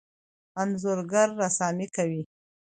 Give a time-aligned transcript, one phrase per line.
[0.61, 2.21] انځورګر رسامي کوي.